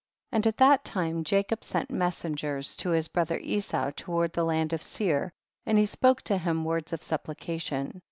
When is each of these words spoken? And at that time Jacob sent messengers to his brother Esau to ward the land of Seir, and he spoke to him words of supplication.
And 0.31 0.47
at 0.47 0.57
that 0.57 0.83
time 0.83 1.23
Jacob 1.23 1.63
sent 1.63 1.91
messengers 1.91 2.75
to 2.77 2.89
his 2.89 3.07
brother 3.07 3.37
Esau 3.37 3.91
to 3.91 4.09
ward 4.11 4.33
the 4.33 4.43
land 4.43 4.73
of 4.73 4.81
Seir, 4.81 5.31
and 5.63 5.77
he 5.77 5.85
spoke 5.85 6.23
to 6.23 6.39
him 6.39 6.65
words 6.65 6.91
of 6.91 7.03
supplication. 7.03 7.99